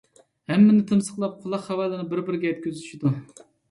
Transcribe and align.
ھەممىنى 0.51 0.85
تىمسىقلاپ 0.93 1.37
قۇلاق 1.45 1.63
خەۋەرلىرىنى 1.69 2.17
بىر- 2.17 2.25
بىرىگە 2.31 2.53
يەتكۈزۈشىدۇ. 2.53 3.19